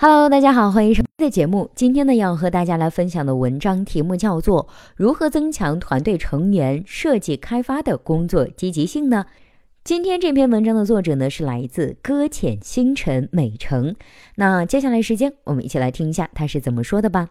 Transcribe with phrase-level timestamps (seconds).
[0.00, 1.72] Hello，大家好，欢迎收听的节目。
[1.74, 4.62] 今天呢，要和大家来分享的文章题目叫做
[4.94, 9.26] 《如何增强团队成员设计开发的工作积极性呢？》
[9.82, 13.96] 今天这篇文章的作者呢是来自搁浅星辰美城。
[14.36, 17.30] 那接下来时间，我们一起来听一下他是怎么说的吧。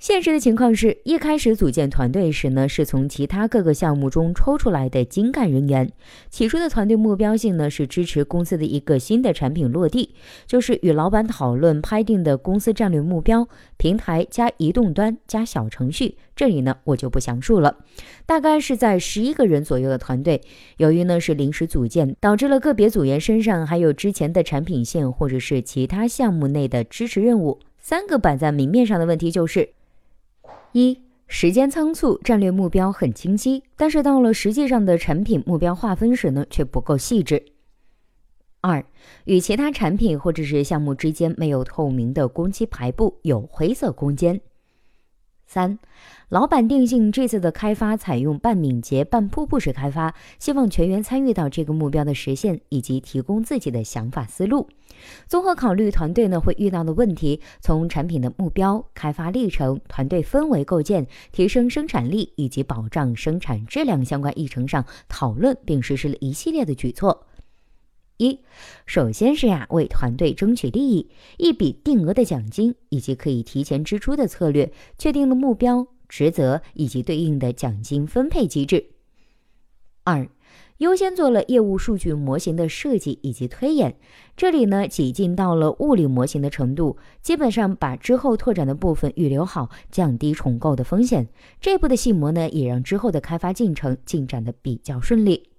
[0.00, 5.92] 现实的情况是一开始组建团队时呢，是从其他各个项目中抽出来的精干人员。
[6.30, 10.14] 起初的团队目标性呢，是支持公司的一个新的产品落地，
[10.46, 13.46] 就是与老板讨论拍定的公司战略目标，
[13.76, 16.16] 平台加移动端加小程序。
[16.34, 17.76] 这里呢，我就不详述了。
[18.24, 20.40] 大概是在十一个人左右的团队，
[20.78, 27.60] 由于呢是临时组建，导致了个别组员身上还有之前的产品线或者是其他项目内的支持任务。
[27.78, 29.68] 三个摆在明面上的问题就是。
[30.72, 37.44] 一时间仓促，战略目标很清晰，但是到了实际上的产品目标划分时呢，却不够细致。
[38.60, 38.84] 二
[39.24, 44.40] 与其他产品或者是项目之间没有透明的工期排布，有灰色空间。
[45.46, 45.78] 三，
[46.30, 54.68] 老板定性这次的开发采用半敏捷半瀑布式开发，希望全员参与到这个目标的实现，以及提供自己的想法思路。
[55.26, 67.26] 综合考虑团队呢会遇到的问题，从产品的目标、开发历程、团队氛围构建、提升生产力以及保障生产质量相关议程上讨论，并实施了一系列的举措。
[68.18, 68.38] 一，
[68.86, 78.90] 首先是呀，为团队争取利益，一笔定额的奖金以及可以提前支出的策略，确定了目标、职责以及对应的奖金分配机制。
[80.04, 80.28] 二，
[80.78, 83.96] 优先做了业务数据模型的设计以及推演，
[84.36, 91.28] 这里呢，挤进到了物理模型的程度，基本上把之后拓展的部分预留好，降低重构的风险。
[91.60, 95.50] 这步的细模呢，也让之后的开发进程进展的比较顺利。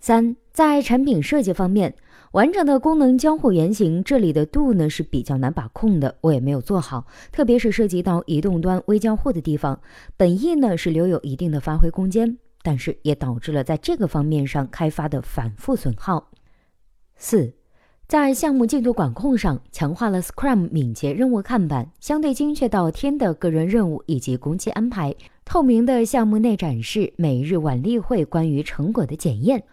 [0.00, 1.94] 三，在产品设计方面，
[2.32, 9.80] 完整的功能交互原型这里的度呢是比较难把控的，我也没有做好，特别是涉及到移动端微交互的地方，
[10.16, 16.30] 本意呢是留有一定的发挥空间，但是也导致了在这个方面上开发的反复损耗。
[17.16, 17.54] 四，
[18.06, 25.14] 在项目进度管控上，强化了 Scrum 敏捷任务看板，相对精确到天的个人任务以及工期安排，
[25.46, 29.64] 透明的项目内展示，每日晚例会关于成果的检验。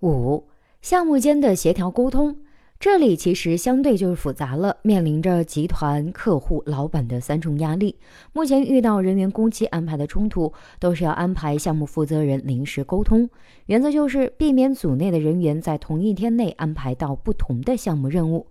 [0.00, 0.44] 五、
[0.82, 2.36] 项目间的协调沟通，
[2.78, 7.96] 这里其实相对就是复杂了，面临着集团、客户、老板的三重压力。
[8.32, 13.28] 目前遇到人员工期安排的冲突，都是要安排项目负责人临时沟通，
[13.66, 18.46] 原则就是避免组内的人员在同一天内安排到不同的项目任务。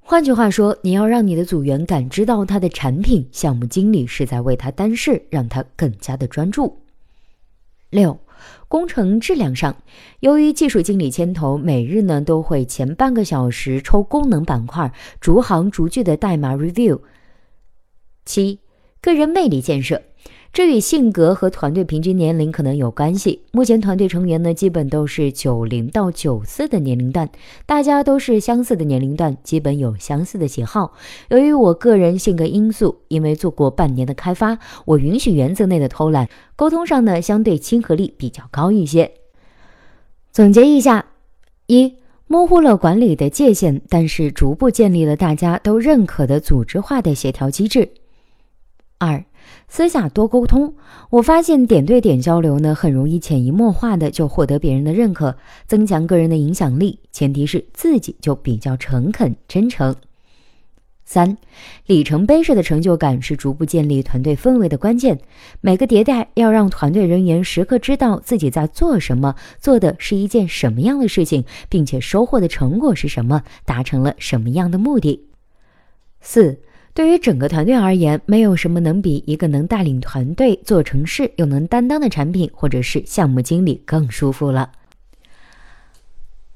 [0.00, 6.78] 换句话说，你要让你的组员感知到他的产品，项目经理是在为他担事，让他更加的专注。
[7.90, 8.18] 六。
[8.68, 9.76] 工程质量上，
[10.20, 17.00] 由于技术经理牵头，每日呢都会前半个小时抽功能板块，逐行逐句的代码 review。
[18.24, 18.60] 七，
[19.00, 20.02] 个人魅力建设。
[20.52, 23.40] 这与性格和团队平均年龄可能有关系。
[23.52, 27.30] 目前团队成员呢，基本都是九零到九四的年龄段，
[27.64, 30.92] 大家都是相似的年龄段，基本有相似的喜好。
[31.30, 39.10] 由于我个人性格因素，因为做过半年的开发，我允许原则内的偷懒，沟通上呢相对亲和力比较高一些。
[40.32, 41.06] 总结一下：
[41.66, 41.94] 一、
[42.26, 47.88] 模糊了管理的界限，但是逐步建立了大家都认可的组织化的协调机制。
[49.04, 49.24] 二。
[49.68, 50.74] 私下多沟通，
[51.10, 55.36] 我发现点对点交流呢，很容易潜移默化的就获得别人的认可，
[55.66, 57.00] 增强个人的影响力。
[57.10, 59.96] 前提是自己就比较诚恳真诚。
[61.04, 61.36] 三，
[61.86, 65.18] 里程碑式的成就感是逐步建立团队氛围的关键。
[65.60, 75.26] 每个迭代要让团队人员时刻知道自己在做什么，做的是一件什么样的事情，并且收获的成果是什么，达成了什么样的目的。
[76.20, 76.60] 四。
[76.94, 84.70] 对于整个团队而言，没有什么能比一个能带领团队做成事又能担当的产品或者是项目经理更舒服了。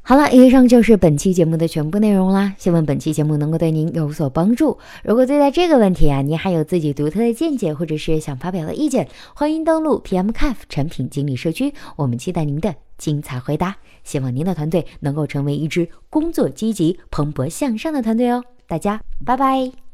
[0.03, 2.55] 好了，以上就是本期节目的全部内容啦。
[2.59, 4.79] 希望本期节目能够对您有所帮助。
[5.03, 13.75] 如果对待这个问题啊，你还有自己独特的见解，或者是想发表的意见，欢迎登录 PM CAF 产品经理社区，我们期待您的精彩回答。
[14.05, 18.45] 希望您的团队能够成为一支工作积极、蓬勃向上的团队哦。
[18.69, 19.86] 大家拜拜。